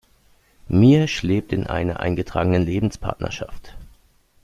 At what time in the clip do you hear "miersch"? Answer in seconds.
0.67-1.21